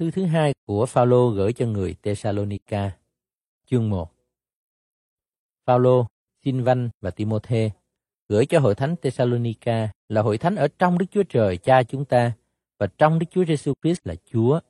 Thư 0.00 0.10
thứ 0.10 0.24
hai 0.24 0.54
của 0.66 0.86
Phaolô 0.86 1.30
gửi 1.30 1.52
cho 1.52 1.66
người 1.66 1.94
Thessalonica, 2.02 2.96
chương 3.66 3.90
1. 3.90 4.12
Phaolô, 5.66 6.06
Sinvan 6.44 6.90
và 7.00 7.10
Timôthê 7.10 7.70
gửi 8.28 8.46
cho 8.46 8.60
hội 8.60 8.74
thánh 8.74 8.94
Thessalonica 9.02 9.90
là 10.08 10.22
hội 10.22 10.38
thánh 10.38 10.56
ở 10.56 10.68
trong 10.78 10.98
Đức 10.98 11.06
Chúa 11.10 11.22
Trời 11.22 11.56
Cha 11.56 11.82
chúng 11.82 12.04
ta 12.04 12.32
và 12.78 12.86
trong 12.86 13.18
Đức 13.18 13.26
Chúa 13.30 13.44
Giêsu 13.44 13.72
Christ 13.82 14.00
là 14.04 14.14
Chúa. 14.32 14.60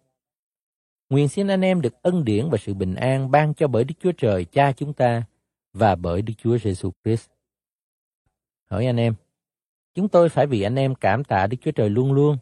Nguyện 1.10 1.28
xin 1.28 1.48
anh 1.48 1.64
em 1.64 1.80
được 1.80 2.02
ân 2.02 2.24
điển 2.24 2.48
và 2.50 2.58
sự 2.58 2.74
bình 2.74 2.94
an 2.94 3.30
ban 3.30 3.54
cho 3.54 3.68
bởi 3.68 3.84
Đức 3.84 3.94
Chúa 4.00 4.12
Trời 4.12 4.44
Cha 4.44 4.72
chúng 4.72 4.92
ta 4.92 5.22
và 5.72 5.94
bởi 5.94 6.22
Đức 6.22 6.34
Chúa 6.38 6.58
Giêsu 6.58 6.90
Christ. 7.04 7.30
Hỏi 8.70 8.86
anh 8.86 8.96
em, 8.96 9.14
chúng 9.94 10.08
tôi 10.08 10.28
phải 10.28 10.46
vì 10.46 10.62
anh 10.62 10.76
em 10.76 10.94
cảm 10.94 11.24
tạ 11.24 11.46
Đức 11.46 11.56
Chúa 11.60 11.72
Trời 11.72 11.90
luôn 11.90 12.12
luôn. 12.12 12.38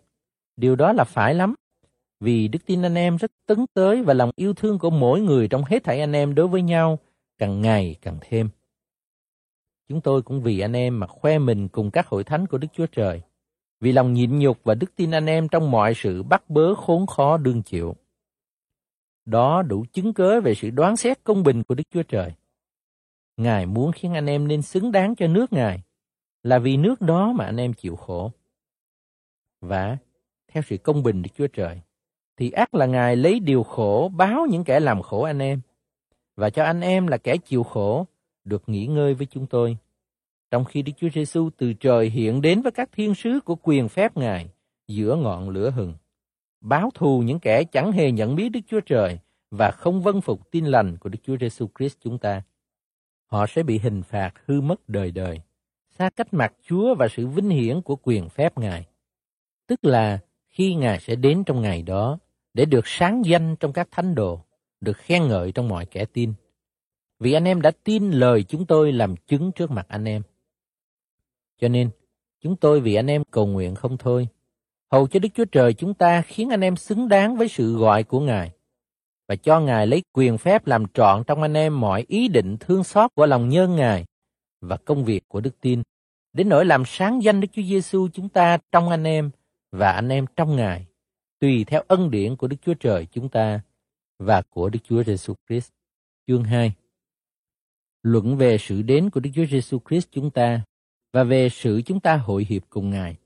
Điều 0.57 0.77
đó 0.77 0.93
là 0.93 1.05
phải 1.05 1.35
lắm, 1.35 1.55
vì 2.21 2.49
đức 2.49 2.67
tin 2.67 2.83
anh 2.83 2.95
em 2.95 3.17
rất 3.17 3.31
tấn 3.47 3.67
tới 3.75 4.03
và 4.03 4.15
lòng 4.15 4.31
yêu 4.37 4.55
thương 4.55 4.79
của 4.79 4.91
mỗi 4.91 5.21
người 5.21 5.49
trong 5.49 5.65
hết 5.65 5.85
thảy 5.85 6.01
anh 6.01 6.13
em 6.13 6.35
đối 6.35 6.49
với 6.49 6.63
nhau 6.63 6.99
càng 7.39 7.61
ngày 7.61 7.97
càng 8.03 8.19
thêm. 8.21 8.49
Chúng 9.89 10.01
tôi 10.01 10.23
cũng 10.23 10.43
vì 10.43 10.61
anh 10.61 10.73
em 10.73 11.01
mà 11.01 11.07
khoe 11.07 11.39
mình 11.39 11.69
cùng 11.69 11.91
các 11.91 12.07
hội 12.07 12.25
thánh 12.25 12.47
của 12.47 12.59
Đức 12.59 12.69
Chúa 12.73 12.87
Trời, 12.87 13.23
vì 13.81 13.93
lòng 13.93 14.13
nhịn 14.13 14.39
nhục 14.39 14.59
và 14.65 14.75
đức 14.75 14.97
tin 14.97 15.11
anh 15.11 15.27
em 15.27 15.49
trong 15.49 15.71
mọi 15.71 15.95
sự 15.95 16.23
bắt 16.23 16.51
bớ 16.51 16.75
khốn 16.75 17.07
khó 17.07 17.37
đương 17.37 17.63
chịu. 17.63 17.97
Đó 19.25 19.63
đủ 19.63 19.85
chứng 19.93 20.13
cớ 20.13 20.41
về 20.41 20.55
sự 20.55 20.71
đoán 20.71 20.97
xét 20.97 21.25
công 21.25 21.43
bình 21.43 21.63
của 21.63 21.75
Đức 21.75 21.85
Chúa 21.91 22.03
Trời. 22.03 22.33
Ngài 23.37 23.67
muốn 23.67 23.93
khiến 23.93 24.15
anh 24.15 24.27
em 24.27 24.49
nên 24.49 24.63
xứng 24.63 24.93
đáng 24.93 25.15
cho 25.17 25.27
nước 25.27 25.53
Ngài, 25.53 25.83
là 26.43 26.59
vì 26.59 26.77
nước 26.77 27.01
đó 27.01 27.33
mà 27.33 27.45
anh 27.45 27.57
em 27.57 27.73
chịu 27.73 27.97
khổ. 27.97 28.33
Và, 29.61 29.97
theo 30.49 30.63
sự 30.67 30.77
công 30.77 31.03
bình 31.03 31.23
Đức 31.23 31.31
Chúa 31.37 31.47
Trời, 31.47 31.81
thì 32.39 32.51
ác 32.51 32.75
là 32.75 32.87
Ngài 32.87 33.17
lấy 33.17 33.41
điều 33.41 33.63
khổ 33.63 34.11
báo 34.17 34.47
những 34.51 34.65
kẻ 34.65 34.81
làm 34.81 35.03
khổ 35.03 35.23
anh 35.23 35.39
em, 35.39 35.61
và 36.37 36.51
cho 36.51 36.65
anh 36.65 36.81
em 36.81 37.07
là 37.07 37.17
kẻ 37.17 37.37
chịu 37.37 37.63
khổ, 37.63 38.07
được 38.45 38.69
nghỉ 38.69 38.87
ngơi 38.87 39.15
với 39.15 39.27
chúng 39.27 39.47
tôi. 39.47 39.77
Trong 40.51 40.65
khi 40.65 40.83
Đức 40.83 40.93
Chúa 40.97 41.09
Giêsu 41.15 41.51
từ 41.57 41.73
trời 41.73 42.11
hiện 42.11 42.41
đến 42.43 42.63
với 42.63 42.73
các 42.73 42.89
thiên 42.93 43.15
sứ 43.15 43.41
của 43.45 43.57
quyền 43.63 43.89
phép 43.89 44.17
Ngài 44.17 44.49
giữa 44.89 45.17
ngọn 45.17 45.51
lửa 45.51 45.71
hừng, 45.71 45.95
báo 46.61 46.91
thù 46.95 47.23
những 47.23 47.39
kẻ 47.39 47.65
chẳng 47.65 47.93
hề 47.93 48.11
nhận 48.11 48.37
biết 48.37 48.49
Đức 48.49 48.61
Chúa 48.67 48.81
Trời 48.81 49.19
và 49.51 49.71
không 49.71 50.03
vâng 50.03 50.21
phục 50.21 50.51
tin 50.51 50.65
lành 50.65 50.97
của 50.97 51.09
Đức 51.09 51.19
Chúa 51.23 51.37
Giêsu 51.41 51.69
Christ 51.79 51.97
chúng 52.01 52.19
ta. 52.19 52.43
Họ 53.27 53.47
sẽ 53.47 53.63
bị 53.63 53.79
hình 53.79 54.03
phạt 54.03 54.31
hư 54.47 54.61
mất 54.61 54.89
đời 54.89 55.11
đời, 55.11 55.41
xa 55.99 56.11
cách 56.17 56.35
mặt 56.35 56.53
Chúa 56.63 56.95
và 56.95 57.09
sự 57.09 57.27
vinh 57.27 57.51
hiển 57.51 57.81
của 57.83 57.97
quyền 57.97 58.29
phép 58.29 58.59
Ngài. 58.59 58.87
Tức 59.67 59.85
là 59.85 60.19
khi 60.49 60.75
Ngài 60.75 61.01
sẽ 61.01 61.17
đến 61.17 61.45
trong 61.45 61.63
ngày 61.63 61.83
đó 61.83 62.19
để 62.55 62.65
được 62.65 62.87
sáng 62.87 63.23
danh 63.25 63.57
trong 63.57 63.73
các 63.73 63.89
thánh 63.91 64.15
đồ, 64.15 64.41
được 64.81 64.97
khen 64.97 65.29
ngợi 65.29 65.53
trong 65.53 65.69
mọi 65.69 65.87
kẻ 65.87 66.05
tin. 66.05 66.33
Vì 67.21 67.33
anh 67.33 67.45
em 67.45 67.63
đã 67.63 67.71
tin 67.85 68.11
lời 68.11 68.43
chúng 68.43 68.67
tôi 68.67 68.93
làm 68.93 69.17
chứng 69.17 69.53
trước 69.53 69.71
mặt 69.71 69.87
anh 69.89 70.05
em. 70.05 70.23
Cho 71.61 71.69
nên, 71.69 71.91
chúng 72.41 72.57
tôi 72.57 72.81
vì 72.81 72.95
anh 72.95 73.07
em 73.07 73.23
cầu 73.31 73.47
nguyện 73.47 73.75
không 73.75 73.97
thôi, 73.99 74.29
hầu 74.93 75.07
cho 75.07 75.21
Đức 75.21 75.29
Chúa 75.35 75.45
Trời 75.45 75.75
chúng 75.75 75.95
ta 75.95 76.23
khiến 76.23 76.51
anh 76.51 76.61
em 76.61 76.77
xứng 76.77 77.09
đáng 77.09 77.37
với 77.37 77.49
sự 77.49 77.77
gọi 77.77 78.05
của 78.05 78.21
Ngài, 78.21 78.51
và 79.29 79.37
cho 79.37 79.61
Ngài 79.61 79.87
lấy 79.87 80.03
quyền 80.13 80.39
phép 80.39 80.67
làm 80.67 80.87
trọn 80.95 81.25
trong 81.25 81.43
anh 81.43 81.55
em 81.55 81.81
mọi 81.81 82.05
ý 82.09 82.29
định 82.29 82.57
thương 82.61 82.85
xót 82.85 83.11
của 83.15 83.27
lòng 83.27 83.49
nhân 83.49 83.77
Ngài 83.77 84.05
và 84.61 84.77
công 84.77 85.05
việc 85.05 85.29
của 85.29 85.41
đức 85.41 85.61
tin, 85.61 85.83
đến 86.33 86.49
nỗi 86.49 86.65
làm 86.65 86.83
sáng 86.87 87.23
danh 87.23 87.41
Đức 87.41 87.49
Chúa 87.53 87.63
Giêsu 87.63 88.09
chúng 88.13 88.29
ta 88.29 88.59
trong 88.73 88.89
anh 88.89 89.05
em 89.05 89.31
và 89.73 89.93
anh 89.93 90.09
em 90.09 90.25
trong 90.37 90.57
Ngài, 90.57 90.87
tùy 91.41 91.65
theo 91.65 91.83
ân 91.89 92.11
điển 92.11 92.37
của 92.37 92.47
Đức 92.47 92.57
Chúa 92.63 92.75
Trời 92.75 93.07
chúng 93.07 93.29
ta 93.29 93.61
và 94.19 94.43
của 94.43 94.69
Đức 94.69 94.79
Chúa 94.85 95.03
Giêsu 95.03 95.35
Christ. 95.49 95.71
Chương 96.27 96.45
2 96.45 96.73
luận 98.03 98.37
về 98.37 98.59
sự 98.59 98.83
đến 98.83 99.11
của 99.11 99.21
Đức 99.21 99.31
Chúa 99.35 99.45
Giêsu 99.51 99.79
Christ 99.89 100.09
chúng 100.11 100.31
ta 100.31 100.65
và 101.13 101.25
về 101.25 101.49
sự 101.49 101.83
chúng 101.83 102.01
ta 102.01 102.17
hội 102.17 102.47
hiệp 102.49 102.63
cùng 102.71 102.91
Ngài. 102.91 103.17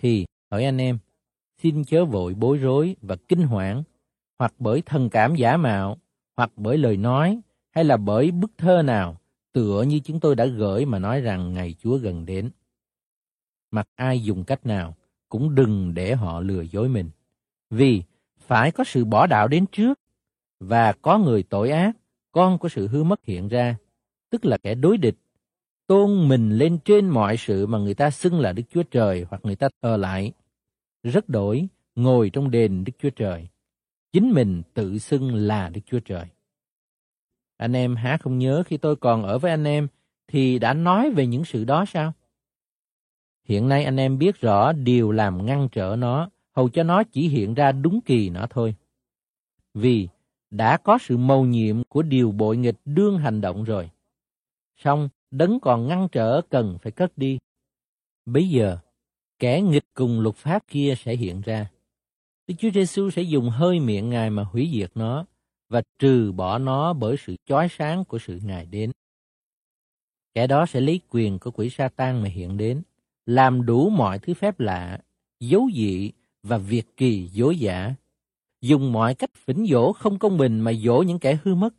Thì, 0.00 0.26
hỏi 0.50 0.64
anh 0.64 0.78
em, 0.78 0.98
xin 1.62 1.84
chớ 1.84 2.04
vội 2.04 2.34
bối 2.34 2.58
rối 2.58 2.96
và 3.02 3.16
kinh 3.28 3.42
hoảng, 3.42 3.82
hoặc 4.38 4.54
bởi 4.58 4.82
thần 4.82 5.10
cảm 5.10 5.34
giả 5.34 5.56
mạo, 5.56 5.98
hoặc 6.36 6.52
bởi 6.56 6.78
lời 6.78 6.96
nói, 6.96 7.40
hay 7.70 7.84
là 7.84 7.96
bởi 7.96 8.30
bức 8.30 8.50
thơ 8.58 8.82
nào, 8.82 9.20
tựa 9.52 9.82
như 9.82 10.00
chúng 10.04 10.20
tôi 10.20 10.36
đã 10.36 10.46
gửi 10.46 10.84
mà 10.84 10.98
nói 10.98 11.20
rằng 11.20 11.52
ngày 11.52 11.74
Chúa 11.78 11.96
gần 11.98 12.26
đến. 12.26 12.50
Mặc 13.70 13.88
ai 13.94 14.20
dùng 14.20 14.44
cách 14.44 14.66
nào, 14.66 14.94
cũng 15.28 15.54
đừng 15.54 15.94
để 15.94 16.14
họ 16.14 16.40
lừa 16.40 16.62
dối 16.62 16.88
mình. 16.88 17.10
Vì 17.70 18.02
phải 18.38 18.70
có 18.70 18.84
sự 18.84 19.04
bỏ 19.04 19.26
đạo 19.26 19.48
đến 19.48 19.66
trước, 19.66 20.00
và 20.60 20.92
có 20.92 21.18
người 21.18 21.42
tội 21.42 21.70
ác, 21.70 21.96
con 22.32 22.58
của 22.58 22.68
sự 22.68 22.88
hư 22.88 23.04
mất 23.04 23.24
hiện 23.24 23.48
ra, 23.48 23.76
tức 24.30 24.44
là 24.44 24.58
kẻ 24.58 24.74
đối 24.74 24.96
địch, 24.96 25.16
tôn 25.86 26.28
mình 26.28 26.50
lên 26.50 26.78
trên 26.84 27.08
mọi 27.08 27.36
sự 27.36 27.66
mà 27.66 27.78
người 27.78 27.94
ta 27.94 28.10
xưng 28.10 28.40
là 28.40 28.52
Đức 28.52 28.62
Chúa 28.70 28.82
Trời 28.82 29.26
hoặc 29.30 29.44
người 29.44 29.56
ta 29.56 29.68
thờ 29.82 29.96
lại. 29.96 30.32
Rất 31.02 31.28
đổi, 31.28 31.68
ngồi 31.94 32.30
trong 32.30 32.50
đền 32.50 32.84
Đức 32.84 32.92
Chúa 32.98 33.10
Trời. 33.10 33.48
Chính 34.12 34.30
mình 34.30 34.62
tự 34.74 34.98
xưng 34.98 35.34
là 35.34 35.68
Đức 35.68 35.80
Chúa 35.86 36.00
Trời. 36.00 36.24
Anh 37.56 37.76
em 37.76 37.96
há 37.96 38.16
không 38.16 38.38
nhớ 38.38 38.62
khi 38.66 38.76
tôi 38.76 38.96
còn 38.96 39.22
ở 39.22 39.38
với 39.38 39.50
anh 39.50 39.64
em 39.64 39.88
thì 40.28 40.58
đã 40.58 40.74
nói 40.74 41.10
về 41.10 41.26
những 41.26 41.44
sự 41.44 41.64
đó 41.64 41.84
sao? 41.88 42.12
Hiện 43.44 43.68
nay 43.68 43.84
anh 43.84 43.96
em 43.96 44.18
biết 44.18 44.40
rõ 44.40 44.72
điều 44.72 45.12
làm 45.12 45.46
ngăn 45.46 45.68
trở 45.72 45.96
nó, 45.98 46.30
hầu 46.58 46.68
cho 46.68 46.82
nó 46.82 47.02
chỉ 47.04 47.28
hiện 47.28 47.54
ra 47.54 47.72
đúng 47.72 48.00
kỳ 48.00 48.30
nó 48.30 48.46
thôi. 48.50 48.74
Vì 49.74 50.08
đã 50.50 50.76
có 50.76 50.98
sự 51.00 51.16
mầu 51.16 51.44
nhiệm 51.44 51.84
của 51.84 52.02
điều 52.02 52.32
bội 52.32 52.56
nghịch 52.56 52.76
đương 52.84 53.18
hành 53.18 53.40
động 53.40 53.64
rồi. 53.64 53.90
Xong, 54.76 55.08
đấng 55.30 55.60
còn 55.60 55.88
ngăn 55.88 56.08
trở 56.12 56.40
cần 56.50 56.78
phải 56.82 56.92
cất 56.92 57.18
đi. 57.18 57.38
Bây 58.26 58.48
giờ, 58.48 58.78
kẻ 59.38 59.60
nghịch 59.60 59.84
cùng 59.94 60.20
luật 60.20 60.36
pháp 60.36 60.68
kia 60.68 60.94
sẽ 60.98 61.16
hiện 61.16 61.40
ra. 61.40 61.70
Đức 62.46 62.54
Chúa 62.58 62.70
Giêsu 62.70 63.10
sẽ 63.10 63.22
dùng 63.22 63.50
hơi 63.50 63.80
miệng 63.80 64.10
Ngài 64.10 64.30
mà 64.30 64.44
hủy 64.44 64.70
diệt 64.72 64.90
nó 64.94 65.26
và 65.68 65.82
trừ 65.98 66.32
bỏ 66.32 66.58
nó 66.58 66.92
bởi 66.92 67.16
sự 67.18 67.36
chói 67.46 67.68
sáng 67.70 68.04
của 68.04 68.18
sự 68.18 68.40
Ngài 68.44 68.66
đến. 68.66 68.90
Kẻ 70.34 70.46
đó 70.46 70.66
sẽ 70.66 70.80
lấy 70.80 71.00
quyền 71.08 71.38
của 71.38 71.50
quỷ 71.50 71.70
Satan 71.70 72.22
mà 72.22 72.28
hiện 72.28 72.56
đến, 72.56 72.82
làm 73.26 73.66
đủ 73.66 73.90
mọi 73.90 74.18
thứ 74.18 74.34
phép 74.34 74.60
lạ, 74.60 74.98
dấu 75.40 75.68
dị 75.74 76.12
và 76.42 76.58
việc 76.58 76.96
kỳ 76.96 77.28
dối 77.32 77.58
giả 77.58 77.94
dùng 78.60 78.92
mọi 78.92 79.14
cách 79.14 79.30
phỉnh 79.34 79.66
dỗ 79.66 79.92
không 79.92 80.18
công 80.18 80.38
bình 80.38 80.60
mà 80.60 80.72
dỗ 80.72 81.02
những 81.02 81.18
kẻ 81.18 81.38
hư 81.44 81.54
mất, 81.54 81.74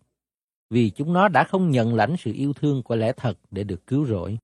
vì 0.70 0.90
chúng 0.90 1.14
nó 1.14 1.28
đã 1.28 1.44
không 1.44 1.72
nhận 1.72 1.96
lãnh 1.96 2.16
sự 2.20 2.34
yêu 2.34 2.53
thương 2.53 2.84
của 2.84 2.96
lẽ 2.96 3.14
thật 3.18 3.40
để 3.52 3.64
được 3.64 3.88
cứu 3.88 4.06
rỗi. 4.06 4.38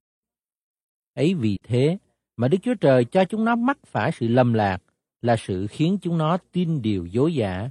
Ấy 1.14 1.34
vì 1.34 1.58
thế 1.62 1.98
mà 2.36 2.48
Đức 2.48 2.58
Chúa 2.62 2.74
Trời 2.74 3.04
cho 3.04 3.24
chúng 3.24 3.44
nó 3.44 3.56
mắc 3.56 3.78
phải 3.86 4.12
sự 4.12 4.28
lầm 4.28 4.52
lạc 4.52 4.82
là 5.22 5.36
sự 5.38 5.66
khiến 5.66 5.98
chúng 6.02 6.18
nó 6.18 6.38
tin 6.52 6.82
điều 6.82 7.06
dối 7.06 7.34
giả, 7.34 7.70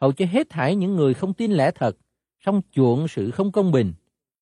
hầu 0.00 0.12
cho 0.12 0.26
hết 0.26 0.50
thảy 0.50 0.76
những 0.76 0.96
người 0.96 1.14
không 1.14 1.34
tin 1.34 1.52
lẽ 1.52 1.70
thật, 1.74 1.96
song 2.44 2.60
chuộng 2.70 3.08
sự 3.08 3.30
không 3.30 3.52
công 3.52 3.72
bình, 3.72 3.92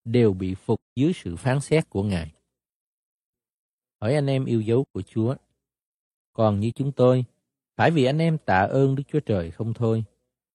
đều 0.04 0.32
bị 0.32 0.54
phục 0.54 0.80
dưới 0.96 1.12
sự 1.12 1.36
phán 1.36 1.60
xét 1.60 1.90
của 1.90 2.02
Ngài. 2.02 2.32
Hỏi 4.00 4.14
anh 4.14 4.26
em 4.26 4.44
yêu 4.44 4.60
dấu 4.60 4.84
của 4.92 5.02
Chúa. 5.02 5.34
Còn 6.32 6.60
như 6.60 6.70
chúng 6.70 6.92
tôi, 6.92 7.24
phải 7.80 7.90
vì 7.90 8.04
anh 8.04 8.18
em 8.18 8.38
tạ 8.38 8.58
ơn 8.58 8.94
Đức 8.94 9.02
Chúa 9.12 9.20
Trời 9.20 9.50
không 9.50 9.74
thôi. 9.74 10.04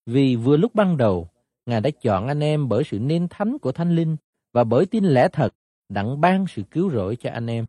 Vì 0.06 0.36
vừa 0.36 0.58
lúc 0.58 0.75
ban 0.75 0.97
đầu, 0.97 1.30
Ngài 1.66 1.81
đã 1.81 1.90
chọn 1.90 2.28
anh 2.28 2.40
em 2.40 2.69
bởi 2.69 2.84
sự 2.84 3.00
nên 3.00 3.28
thánh 3.28 3.58
của 3.59 3.72
Thánh 3.72 3.96
Linh 3.96 4.16
và 4.53 4.63
bởi 4.63 4.86
tin 4.86 5.03
lẽ 5.03 5.28
thật 5.34 5.56
đặng 5.90 6.22
ban 6.22 6.46
sự 6.47 6.63
cứu 6.72 6.91
rỗi 6.91 7.16
cho 7.16 7.30
anh 7.31 7.47
em. 7.47 7.66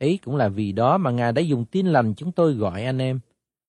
Ấy 0.00 0.18
cũng 0.24 0.36
là 0.36 0.48
vì 0.48 0.72
đó 0.72 0.98
mà 0.98 1.10
Ngài 1.10 1.32
đã 1.32 1.42
dùng 1.42 1.64
tin 1.64 1.86
lành 1.86 2.14
chúng 2.16 2.32
tôi 2.32 2.54
gọi 2.54 2.84
anh 2.84 2.98
em, 2.98 3.20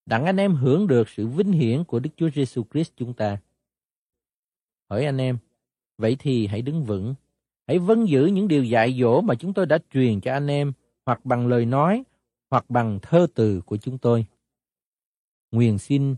đặng 0.06 0.26
anh 0.26 0.38
em 0.38 0.56
hưởng 0.56 0.88
được 0.88 1.10
sự 1.10 1.28
vinh 1.28 1.52
hiển 1.52 1.84
của 1.84 2.00
Đức 2.00 2.10
Chúa 2.18 2.30
Giêsu 2.36 2.64
Christ 2.72 2.92
chúng 2.96 3.14
ta. 3.14 3.38
Hỏi 4.90 5.06
anh 5.06 5.18
em, 5.18 5.38
vậy 5.98 6.16
thì 6.20 6.48
hãy 6.48 6.62
đứng 6.62 6.84
vững, 6.84 7.16
hãy 7.68 7.80
vâng 7.80 8.10
giữ 8.10 8.26
những 8.26 8.48
điều 8.48 8.64
dạy 8.64 8.98
dỗ 9.00 9.22
mà 9.22 9.36
chúng 9.36 9.54
tôi 9.54 9.66
đã 9.66 9.78
truyền 9.94 10.22
cho 10.22 10.34
anh 10.34 10.48
em, 10.48 10.74
hoặc 11.06 11.26
bằng 11.26 11.48
lời 11.48 11.66
nói, 11.66 12.04
hoặc 12.50 12.70
bằng 12.70 13.00
thơ 13.02 13.28
từ 13.36 13.62
của 13.62 13.78
chúng 13.78 13.98
tôi. 13.98 14.26
Nguyện 15.52 15.78
xin 15.78 16.16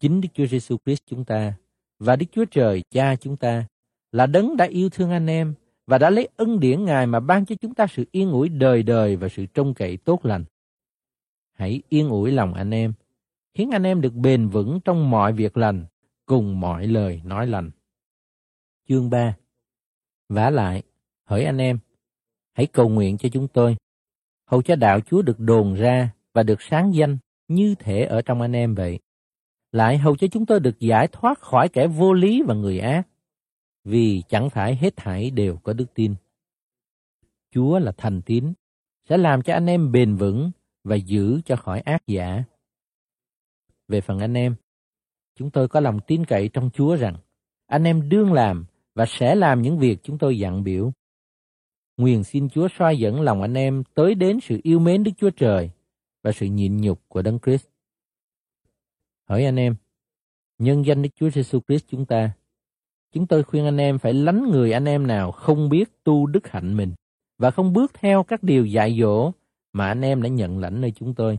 chính 0.00 0.20
Đức 0.20 0.28
Chúa 0.34 0.46
Giêsu 0.46 0.76
Christ 0.84 1.02
chúng 1.06 1.24
ta 1.24 1.54
và 1.98 2.16
Đức 2.16 2.26
Chúa 2.32 2.44
Trời 2.44 2.82
Cha 2.90 3.16
chúng 3.16 3.36
ta 3.36 3.66
là 4.12 4.26
đấng 4.26 4.56
đã 4.56 4.64
yêu 4.64 4.88
thương 4.90 5.10
anh 5.10 5.26
em 5.26 5.54
và 5.86 5.98
đã 5.98 6.10
lấy 6.10 6.28
ân 6.36 6.60
điển 6.60 6.84
Ngài 6.84 7.06
mà 7.06 7.20
ban 7.20 7.46
cho 7.46 7.54
chúng 7.54 7.74
ta 7.74 7.86
sự 7.86 8.04
yên 8.12 8.30
ủi 8.30 8.48
đời 8.48 8.82
đời 8.82 9.16
và 9.16 9.28
sự 9.28 9.46
trông 9.46 9.74
cậy 9.74 9.96
tốt 9.96 10.24
lành. 10.24 10.44
Hãy 11.52 11.82
yên 11.88 12.08
ủi 12.08 12.32
lòng 12.32 12.54
anh 12.54 12.70
em, 12.70 12.92
khiến 13.54 13.70
anh 13.70 13.82
em 13.82 14.00
được 14.00 14.14
bền 14.14 14.48
vững 14.48 14.80
trong 14.84 15.10
mọi 15.10 15.32
việc 15.32 15.56
lành, 15.56 15.86
cùng 16.26 16.60
mọi 16.60 16.86
lời 16.86 17.20
nói 17.24 17.46
lành. 17.46 17.70
Chương 18.88 19.10
3 19.10 19.36
vả 20.28 20.50
lại, 20.50 20.82
hỡi 21.24 21.44
anh 21.44 21.58
em, 21.58 21.78
hãy 22.52 22.66
cầu 22.66 22.88
nguyện 22.88 23.18
cho 23.18 23.28
chúng 23.28 23.48
tôi, 23.48 23.76
hầu 24.46 24.62
cho 24.62 24.76
đạo 24.76 25.00
Chúa 25.00 25.22
được 25.22 25.40
đồn 25.40 25.74
ra 25.74 26.10
và 26.32 26.42
được 26.42 26.62
sáng 26.62 26.94
danh 26.94 27.18
như 27.48 27.74
thể 27.78 28.04
ở 28.04 28.22
trong 28.22 28.40
anh 28.40 28.52
em 28.52 28.74
vậy. 28.74 28.98
lại 29.72 29.98
hầu 29.98 30.16
cho 30.16 30.26
chúng 30.26 30.46
tôi 30.46 30.60
được 30.60 30.80
giải 30.80 31.08
thoát 31.12 31.38
khỏi 31.38 31.68
kẻ 31.68 31.86
vô 31.86 32.12
lý 32.12 32.42
và 32.42 32.54
người 32.54 32.78
ác, 32.78 33.08
vì 33.84 34.22
chẳng 34.28 34.50
phải 34.50 34.76
hết 34.76 34.96
thảy 34.96 35.30
đều 35.30 35.56
có 35.56 35.72
đức 35.72 35.94
tin. 35.94 36.14
Chúa 37.50 37.78
là 37.78 37.92
thành 37.96 38.22
tín, 38.22 38.52
sẽ 39.08 39.16
làm 39.16 39.42
cho 39.42 39.52
anh 39.52 39.66
em 39.66 39.92
bền 39.92 40.16
vững 40.16 40.50
và 40.84 40.96
giữ 40.96 41.40
cho 41.44 41.56
khỏi 41.56 41.80
ác 41.80 42.06
giả. 42.06 42.44
Về 43.88 44.00
phần 44.00 44.18
anh 44.18 44.34
em, 44.34 44.54
chúng 45.34 45.50
tôi 45.50 45.68
có 45.68 45.80
lòng 45.80 45.98
tin 46.06 46.24
cậy 46.24 46.48
trong 46.48 46.70
Chúa 46.70 46.96
rằng 46.96 47.16
anh 47.66 47.84
em 47.84 48.08
đương 48.08 48.32
làm 48.32 48.64
và 48.94 49.06
sẽ 49.06 49.34
làm 49.34 49.62
những 49.62 49.78
việc 49.78 49.98
chúng 50.02 50.18
tôi 50.18 50.38
dặn 50.38 50.64
biểu. 50.64 50.92
Nguyện 51.96 52.24
xin 52.24 52.48
Chúa 52.48 52.68
soi 52.78 52.98
dẫn 52.98 53.20
lòng 53.20 53.42
anh 53.42 53.54
em 53.54 53.82
tới 53.94 54.14
đến 54.14 54.40
sự 54.40 54.60
yêu 54.62 54.78
mến 54.78 55.02
Đức 55.04 55.12
Chúa 55.18 55.30
Trời 55.30 55.70
và 56.24 56.32
sự 56.32 56.46
nhịn 56.46 56.76
nhục 56.76 57.08
của 57.08 57.22
Đấng 57.22 57.38
Christ. 57.38 57.66
Hỏi 59.28 59.44
anh 59.44 59.56
em, 59.56 59.74
nhân 60.58 60.86
danh 60.86 61.02
Đức 61.02 61.08
Chúa 61.14 61.30
Giêsu 61.30 61.60
Christ 61.68 61.84
chúng 61.88 62.06
ta, 62.06 62.32
chúng 63.12 63.26
tôi 63.26 63.42
khuyên 63.42 63.64
anh 63.64 63.76
em 63.76 63.98
phải 63.98 64.14
lánh 64.14 64.50
người 64.50 64.72
anh 64.72 64.84
em 64.84 65.06
nào 65.06 65.32
không 65.32 65.68
biết 65.68 66.04
tu 66.04 66.26
đức 66.26 66.48
hạnh 66.48 66.76
mình 66.76 66.94
và 67.38 67.50
không 67.50 67.72
bước 67.72 67.94
theo 67.94 68.22
các 68.22 68.42
điều 68.42 68.66
dạy 68.66 68.98
dỗ 69.00 69.32
mà 69.72 69.86
anh 69.88 70.00
em 70.00 70.22
đã 70.22 70.28
nhận 70.28 70.58
lãnh 70.58 70.80
nơi 70.80 70.90
chúng 70.90 71.14
tôi. 71.14 71.38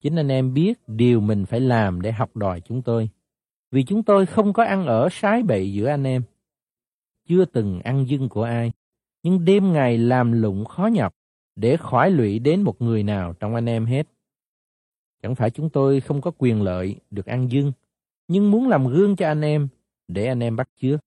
Chính 0.00 0.16
anh 0.16 0.28
em 0.28 0.54
biết 0.54 0.78
điều 0.86 1.20
mình 1.20 1.46
phải 1.46 1.60
làm 1.60 2.00
để 2.00 2.12
học 2.12 2.36
đòi 2.36 2.60
chúng 2.60 2.82
tôi, 2.82 3.10
vì 3.70 3.84
chúng 3.84 4.02
tôi 4.02 4.26
không 4.26 4.52
có 4.52 4.64
ăn 4.64 4.86
ở 4.86 5.08
sái 5.12 5.42
bậy 5.42 5.72
giữa 5.72 5.86
anh 5.86 6.04
em. 6.04 6.22
Chưa 7.28 7.44
từng 7.44 7.80
ăn 7.80 8.08
dưng 8.08 8.28
của 8.28 8.42
ai, 8.42 8.72
nhưng 9.22 9.44
đêm 9.44 9.72
ngày 9.72 9.98
làm 9.98 10.32
lụng 10.32 10.64
khó 10.64 10.86
nhọc 10.86 11.14
để 11.56 11.76
khỏi 11.76 12.10
lụy 12.10 12.38
đến 12.38 12.62
một 12.62 12.82
người 12.82 13.02
nào 13.02 13.32
trong 13.32 13.54
anh 13.54 13.68
em 13.68 13.86
hết. 13.86 14.06
Chẳng 15.22 15.34
phải 15.34 15.50
chúng 15.50 15.70
tôi 15.70 16.00
không 16.00 16.20
có 16.20 16.30
quyền 16.38 16.62
lợi 16.62 16.96
được 17.10 17.26
ăn 17.26 17.50
dưng, 17.50 17.72
nhưng 18.28 18.50
muốn 18.50 18.68
làm 18.68 18.86
gương 18.86 19.16
cho 19.16 19.26
anh 19.26 19.40
em 19.40 19.68
để 20.08 20.26
anh 20.26 20.40
em 20.40 20.56
bắt 20.56 20.68
chước. 20.80 21.00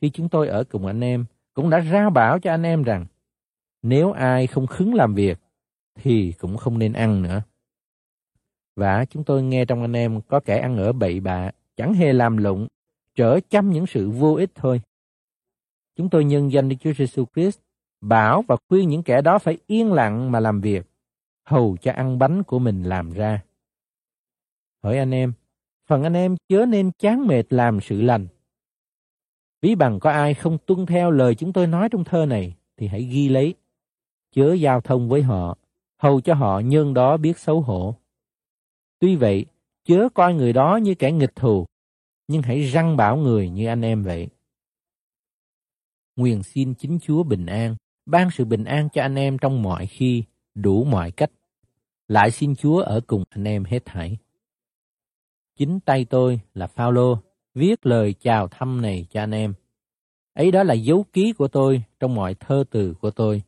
Khi 0.00 0.10
chúng 0.10 0.28
tôi 0.28 0.48
ở 0.48 0.64
cùng 0.64 0.86
anh 0.86 1.00
em, 1.00 1.24
cũng 1.54 1.70
đã 1.70 1.78
ra 1.78 2.10
bảo 2.10 2.38
cho 2.38 2.50
anh 2.50 2.62
em 2.62 2.82
rằng 2.82 3.06
nếu 3.82 4.12
ai 4.12 4.46
không 4.46 4.66
khứng 4.66 4.94
làm 4.94 5.14
việc 5.14 5.38
thì 5.94 6.32
cũng 6.38 6.56
không 6.56 6.78
nên 6.78 6.92
ăn 6.92 7.22
nữa. 7.22 7.42
Và 8.76 9.04
chúng 9.04 9.24
tôi 9.24 9.42
nghe 9.42 9.64
trong 9.64 9.80
anh 9.80 9.96
em 9.96 10.20
có 10.20 10.40
kẻ 10.40 10.58
ăn 10.58 10.76
ở 10.76 10.92
bậy 10.92 11.20
bạ, 11.20 11.50
chẳng 11.76 11.94
hề 11.94 12.12
làm 12.12 12.36
lụng, 12.36 12.68
trở 13.14 13.40
chăm 13.50 13.70
những 13.70 13.86
sự 13.86 14.10
vô 14.10 14.34
ích 14.34 14.50
thôi. 14.54 14.80
Chúng 15.96 16.10
tôi 16.10 16.24
nhân 16.24 16.52
danh 16.52 16.68
Đức 16.68 16.76
Chúa 16.80 16.90
Jesus 16.90 17.24
Christ 17.34 17.58
bảo 18.04 18.42
và 18.48 18.56
khuyên 18.68 18.88
những 18.88 19.02
kẻ 19.02 19.22
đó 19.22 19.38
phải 19.38 19.58
yên 19.66 19.92
lặng 19.92 20.32
mà 20.32 20.40
làm 20.40 20.60
việc, 20.60 20.86
hầu 21.44 21.76
cho 21.82 21.92
ăn 21.92 22.18
bánh 22.18 22.42
của 22.42 22.58
mình 22.58 22.82
làm 22.82 23.10
ra. 23.10 23.42
Hỏi 24.82 24.98
anh 24.98 25.10
em, 25.10 25.32
phần 25.86 26.02
anh 26.02 26.12
em 26.12 26.36
chớ 26.48 26.66
nên 26.66 26.90
chán 26.98 27.26
mệt 27.26 27.42
làm 27.50 27.80
sự 27.80 28.02
lành. 28.02 28.26
Ví 29.62 29.74
bằng 29.74 30.00
có 30.00 30.10
ai 30.10 30.34
không 30.34 30.58
tuân 30.66 30.86
theo 30.86 31.10
lời 31.10 31.34
chúng 31.34 31.52
tôi 31.52 31.66
nói 31.66 31.88
trong 31.88 32.04
thơ 32.04 32.26
này, 32.26 32.54
thì 32.76 32.86
hãy 32.86 33.02
ghi 33.02 33.28
lấy, 33.28 33.54
chớ 34.32 34.52
giao 34.52 34.80
thông 34.80 35.08
với 35.08 35.22
họ, 35.22 35.58
hầu 35.98 36.20
cho 36.20 36.34
họ 36.34 36.60
nhân 36.60 36.94
đó 36.94 37.16
biết 37.16 37.38
xấu 37.38 37.60
hổ. 37.60 37.94
Tuy 38.98 39.16
vậy, 39.16 39.46
chớ 39.84 40.08
coi 40.14 40.34
người 40.34 40.52
đó 40.52 40.76
như 40.76 40.94
kẻ 40.94 41.12
nghịch 41.12 41.36
thù, 41.36 41.66
nhưng 42.28 42.42
hãy 42.42 42.62
răng 42.62 42.96
bảo 42.96 43.16
người 43.16 43.50
như 43.50 43.66
anh 43.66 43.82
em 43.82 44.02
vậy. 44.02 44.28
Nguyện 46.16 46.42
xin 46.42 46.74
chính 46.74 46.98
Chúa 47.02 47.22
bình 47.22 47.46
an, 47.46 47.76
ban 48.06 48.30
sự 48.30 48.44
bình 48.44 48.64
an 48.64 48.88
cho 48.92 49.02
anh 49.02 49.14
em 49.14 49.38
trong 49.38 49.62
mọi 49.62 49.86
khi, 49.86 50.24
đủ 50.54 50.84
mọi 50.84 51.10
cách. 51.10 51.30
Lại 52.08 52.30
xin 52.30 52.56
Chúa 52.56 52.80
ở 52.80 53.00
cùng 53.06 53.24
anh 53.30 53.44
em 53.44 53.64
hết 53.64 53.84
thảy. 53.84 54.16
Chính 55.56 55.80
tay 55.80 56.04
tôi 56.04 56.40
là 56.54 56.66
Phaolô 56.66 57.18
viết 57.54 57.86
lời 57.86 58.14
chào 58.20 58.48
thăm 58.48 58.82
này 58.82 59.06
cho 59.10 59.22
anh 59.22 59.30
em. 59.30 59.54
Ấy 60.34 60.50
đó 60.50 60.62
là 60.62 60.74
dấu 60.74 61.04
ký 61.12 61.32
của 61.32 61.48
tôi 61.48 61.82
trong 62.00 62.14
mọi 62.14 62.34
thơ 62.34 62.64
từ 62.70 62.94
của 63.00 63.10
tôi. 63.10 63.42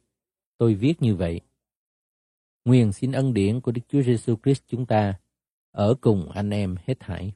Tôi 0.59 0.75
viết 0.75 1.03
như 1.03 1.15
vậy. 1.15 1.41
Nguyện 2.65 2.93
xin 2.93 3.13
ân 3.13 3.35
điển 3.35 3.61
của 3.61 3.73
Đức 3.73 3.83
Chúa 3.89 4.03
Giêsu 4.03 4.37
Christ 4.45 4.63
chúng 4.67 4.87
ta 4.87 5.15
ở 5.73 5.95
cùng 6.01 6.31
anh 6.31 6.51
em 6.51 6.77
hết 6.87 7.01
thảy. 7.01 7.33